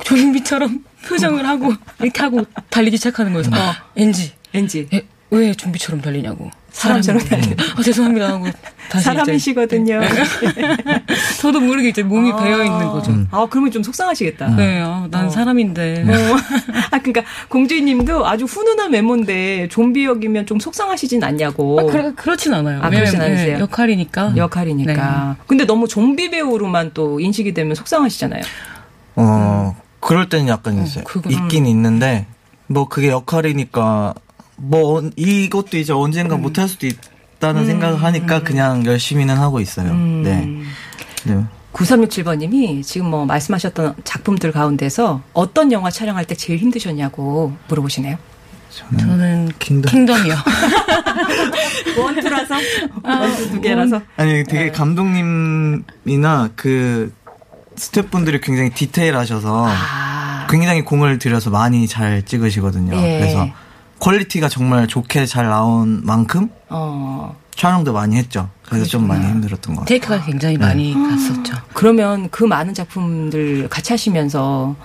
[0.03, 3.47] 좀비처럼 표정을 하고 이렇게 하고 달리기 시작하는 거예요.
[3.53, 3.57] 어.
[3.57, 4.33] 어, 엔지.
[4.93, 6.51] 에, 왜 좀비처럼 달리냐고.
[6.73, 8.45] 사람처럼 사람이- 아, 죄송합니다 하고
[8.89, 9.99] 다시 이제 사람이시거든요.
[11.39, 12.35] 저도 모르게 이제 몸이 아.
[12.35, 13.13] 배어 있는 거죠.
[13.31, 14.55] 아, 그러면 좀 속상하시겠다.
[14.55, 15.29] 네, 아, 난 어.
[15.29, 16.03] 사람인데.
[16.07, 16.11] 어.
[16.91, 21.79] 아, 그러니까 공주님도 아주 훈훈한 외모인데 좀비 역이면 좀 속상하시진 않냐고.
[21.79, 22.81] 아, 그러, 그렇진 않아요.
[22.81, 23.55] 아, 그렇진 왜냐면, 않으세요?
[23.57, 24.33] 네, 역할이니까.
[24.35, 25.37] 역할이니까.
[25.47, 28.41] 근데 너무 좀비 배우로만 또 인식이 되면 속상하시잖아요.
[29.15, 32.25] 어, 그럴 때는 약간 이제 그건- 있긴 있는데,
[32.67, 34.15] 뭐 그게 역할이니까,
[34.55, 39.93] 뭐 언- 이것도 이제 언젠가 못할 수도 있다는 생각을 하니까 그냥 열심히는 하고 있어요.
[39.95, 40.47] 네.
[41.25, 41.43] 네.
[41.73, 48.17] 9367번님이 지금 뭐 말씀하셨던 작품들 가운데서 어떤 영화 촬영할 때 제일 힘드셨냐고 물어보시네요.
[48.99, 49.91] 저는 킹덤.
[49.91, 50.35] 킹덤이요.
[51.97, 52.55] 원투라서?
[53.03, 54.01] 원투 두 개라서?
[54.17, 57.13] 아니 되게 감독님이나 그
[57.75, 60.47] 스태프분들이 굉장히 디테일하셔서 아.
[60.49, 62.95] 굉장히 공을 들여서 많이 잘 찍으시거든요.
[62.97, 63.19] 예.
[63.19, 63.47] 그래서
[64.03, 67.37] quality가 정말 좋게 잘 나온 만큼 어.
[67.55, 68.49] 촬영도 많이 했죠.
[68.67, 69.87] 그래서 좀 많이 힘들었던 것 같아요.
[69.87, 71.55] 테이크가 굉장히 많이 갔었죠.
[71.73, 74.75] 그러면 그 많은 작품들 같이 하시면서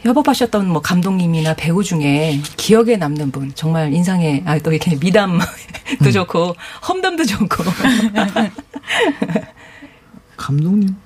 [0.00, 5.44] 협업하셨던 뭐 감독님이나 배우 중에 기억에 남는 분, 정말 인상에, 아, 또 이렇게 미담도
[6.10, 6.54] 좋고,
[6.88, 7.64] 험담도 좋고.
[10.38, 10.96] 감독님?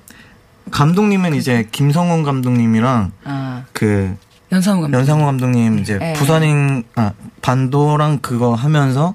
[0.70, 4.16] 감독님은 이제 김성훈 감독님이랑 아, 그
[4.52, 4.98] 연상호 감독.
[4.98, 6.12] 연상호 감독님 이제 예.
[6.14, 9.14] 부산인 아 반도랑 그거 하면서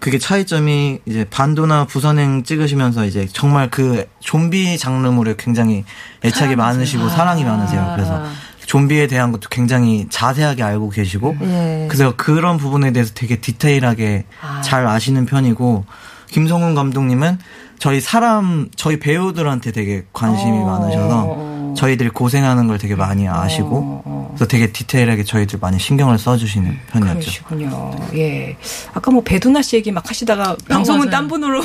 [0.00, 5.84] 그게 차이점이 이제 반도나 부산행 찍으시면서 이제 정말 그 좀비 장르물에 굉장히
[6.24, 7.92] 애착이 많으시고 사랑이 많으세요.
[7.94, 8.24] 그래서
[8.64, 11.86] 좀비에 대한 것도 굉장히 자세하게 알고 계시고 예.
[11.88, 14.62] 그래서 그런 부분에 대해서 되게 디테일하게 아.
[14.62, 15.84] 잘 아시는 편이고
[16.28, 17.38] 김성훈 감독님은
[17.78, 20.64] 저희 사람 저희 배우들한테 되게 관심이 어.
[20.64, 24.28] 많으셔서 저희들이 고생하는 걸 되게 많이 아시고 어, 어.
[24.34, 27.20] 그래서 되게 디테일하게 저희들 많이 신경을 써주시는 편이었죠.
[27.20, 27.96] 그러시군요.
[28.14, 28.56] 예.
[28.94, 31.10] 아까 뭐 배두나 씨 얘기 막 하시다가 방송은 맞아요.
[31.10, 31.62] 딴 분으로.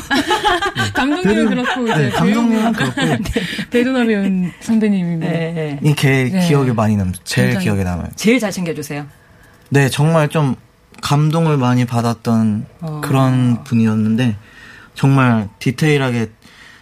[0.94, 3.02] 감독님은 그렇고 이제 네, 감독님은 그렇고
[3.72, 4.24] 배두나 배우
[4.62, 5.80] 선배님이 예.
[5.84, 6.48] 이게 네.
[6.48, 8.08] 기억에 많이 남 제일 굉장히- 기억에 남아요.
[8.16, 9.06] 제일 잘 챙겨주세요.
[9.70, 10.56] 네 정말 좀
[11.02, 13.02] 감동을 많이 받았던 어.
[13.04, 14.36] 그런 분이었는데
[14.94, 16.30] 정말 디테일하게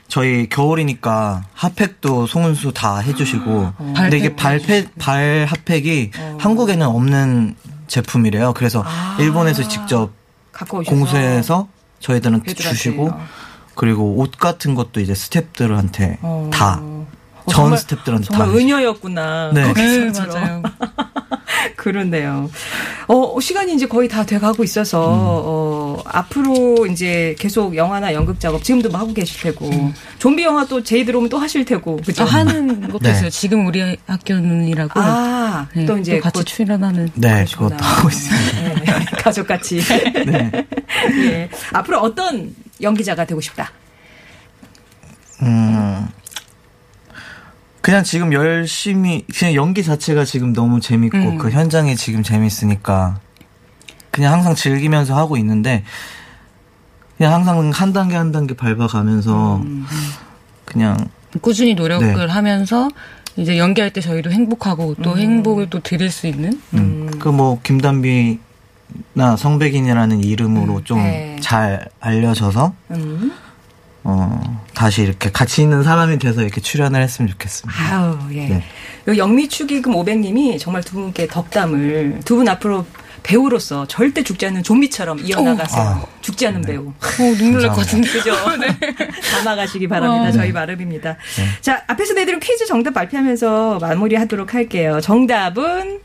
[0.08, 6.38] 저희 겨울이니까 핫팩도 송은수 다 해주시고 근데 이게 발팩 발 핫팩이 어.
[6.40, 7.56] 한국에는 없는
[7.88, 8.54] 제품이래요.
[8.54, 9.18] 그래서 아.
[9.20, 10.12] 일본에서 직접.
[10.86, 11.68] 공수해서
[12.00, 12.76] 저희들한테 배들한테.
[12.78, 13.12] 주시고
[13.76, 16.50] 그리고 옷 같은 것도 이제 스탭들한테 어.
[16.54, 16.80] 다
[17.46, 19.52] 어, 전 정말- 스탭들한테 정말 다 은여였구나.
[19.54, 19.64] 네.
[19.64, 20.28] 거기서 네.
[20.34, 20.64] 맞아요.
[21.78, 22.50] 그렇네요.
[23.08, 28.90] 어, 시간이 이제 거의 다 돼가고 있어서, 어, 앞으로 이제 계속 영화나 연극 작업 지금도
[28.90, 29.70] 뭐 하고 계실 테고,
[30.20, 32.24] 좀비 영화 또 제이 들어오면 또 하실 테고, 그죠?
[32.24, 33.12] 아, 하는 것도 네.
[33.12, 33.30] 있어요.
[33.30, 37.46] 지금 우리 학교 눈이라고 아, 네, 또 이제 같이 곧- 출연하는 네.
[37.52, 38.74] 그것도 하고 있습니다.
[38.84, 39.82] 네, 가족같이.
[40.26, 40.52] 네.
[41.26, 41.50] 예.
[41.74, 43.72] 앞으로 어떤 연기자가 되고 싶다?
[47.94, 51.38] 그냥 지금 열심히 그냥 연기 자체가 지금 너무 재밌고 음.
[51.38, 53.20] 그 현장이 지금 재밌으니까
[54.10, 55.84] 그냥 항상 즐기면서 하고 있는데
[57.18, 59.86] 그냥 항상 한 단계 한 단계 밟아가면서 음.
[60.66, 60.98] 그냥
[61.42, 62.26] 꾸준히 노력을 네.
[62.26, 62.90] 하면서
[63.36, 67.12] 이제 연기할 때 저희도 행복하고 또 행복을 또 드릴 수 있는 음.
[67.20, 68.40] 그뭐 김단비
[69.14, 71.36] 나 성백인이라는 이름으로 좀 네.
[71.42, 73.32] 잘 알려져서 음.
[74.06, 77.96] 어 다시 이렇게 가치 있는 사람이 돼서 이렇게 출연을 했으면 좋겠습니다.
[77.96, 78.48] 아우, 예.
[78.48, 78.64] 네.
[79.08, 82.86] 요 영미축의금 500님이 정말 두 분께 덕담을 두 분 앞으로
[83.24, 85.82] 배우로서 절대 죽지 않는 좀비처럼 이어나가세요.
[85.82, 86.06] 아.
[86.20, 86.88] 죽지 않는 배우.
[86.90, 86.94] 어,
[87.38, 88.36] 눈물 날 것 같은데 그죠?
[89.32, 90.28] 담아가시기 바랍니다.
[90.28, 90.32] 어.
[90.34, 91.16] 저희 바람입니다.
[91.62, 95.00] 자, 앞에서 내드린 퀴즈 정답 발표하면서 마무리하도록 할게요.
[95.02, 96.00] 정답은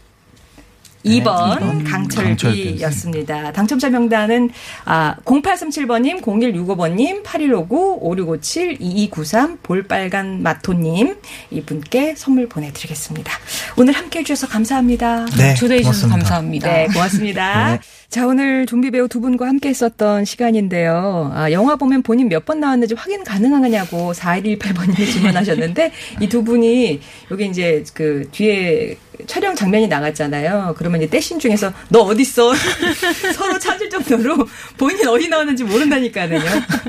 [1.04, 3.52] 2번 네, 강철비였습니다.
[3.52, 4.50] 당첨자 명단은
[4.84, 11.16] 아 0837번님, 0165번님, 8159, 5657, 2293, 볼빨간 마토님
[11.50, 13.32] 이분께 선물 보내드리겠습니다.
[13.76, 15.26] 오늘 함께해 주셔서 감사합니다.
[15.37, 16.08] 네, 초대해 주셔서.
[16.08, 16.68] 감사합니다.
[16.70, 17.72] 네, 고맙습니다.
[17.72, 17.80] 네.
[18.11, 21.31] 자, 오늘 좀비 배우 두 분과 함께 했었던 시간인데요.
[21.35, 25.92] 아, 영화 보면 본인 몇 번 나왔는지 확인 가능하냐고 4118번님이 질문하셨는데
[26.23, 30.75] 이 두 분이 여기 이제 그 뒤에 촬영 장면이 나갔잖아요.
[30.79, 32.55] 그러면 이제 떼신 중에서 너 어딨어?
[33.37, 34.37] 서로 찾을 정도로
[34.79, 36.40] 본인 어디 나왔는지 모른다니까요.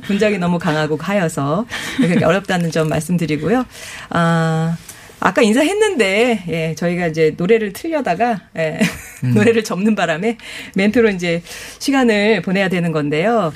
[0.05, 1.65] 분장이 너무 강하고 하여서
[2.23, 3.65] 어렵다는 점 말씀드리고요.
[4.11, 4.77] 아,
[5.19, 8.79] 아까 인사했는데, 예, 저희가 이제 노래를 틀려다가, 예,
[9.33, 10.37] 노래를 접는 바람에
[10.75, 11.41] 멘트로 이제
[11.79, 13.53] 시간을 보내야 되는 건데요.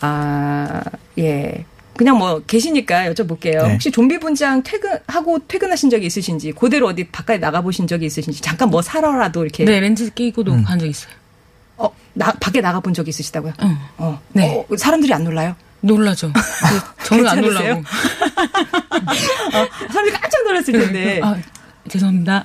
[0.00, 0.82] 아,
[1.18, 1.64] 예.
[1.96, 3.62] 그냥 뭐 계시니까 여쭤볼게요.
[3.66, 3.72] 네.
[3.72, 8.68] 혹시 좀비 분장 퇴근하고 퇴근하신 적이 있으신지, 그대로 어디 바깥에 나가 보신 적이 있으신지, 잠깐
[8.68, 9.64] 뭐 사러라도 이렇게.
[9.64, 11.12] 네, 렌즈 끼고도 간적 있어요.
[11.78, 13.54] 어, 나, 밖에 나가 본 적이 있으시다고요?
[13.62, 13.76] 응.
[13.98, 14.20] 어.
[14.32, 14.66] 네.
[14.70, 15.56] 어, 사람들이 안 놀라요?
[15.80, 16.32] 놀라죠.
[17.04, 17.40] 저는 안?
[17.40, 17.68] 놀라고.
[17.78, 21.20] 어, 사람들이 깜짝 놀랐을 텐데.
[21.22, 21.36] 아,
[21.88, 22.42] 죄송합니다.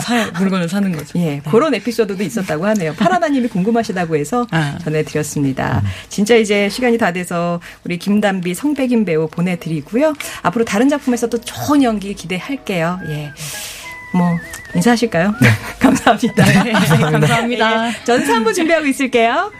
[0.00, 1.18] 사, 물건을 사는 거죠.
[1.18, 2.94] 예, 그런 에피소드도 있었다고 하네요.
[2.94, 4.78] 파라나님이 궁금하시다고 해서 아.
[4.82, 5.82] 전해드렸습니다.
[6.08, 10.14] 진짜 이제 시간이 다 돼서 우리 김담비, 성백인 배우 보내드리고요.
[10.42, 13.00] 앞으로 다른 작품에서 또 좋은 연기 기대할게요.
[13.08, 13.30] 예.
[14.14, 14.38] 뭐,
[14.74, 15.34] 인사하실까요?
[15.40, 15.48] 네.
[15.80, 16.44] 감사합니다.
[16.62, 17.88] 네, 감사합니다.
[17.88, 19.52] 예, 전사 한부 준비하고 있을게요.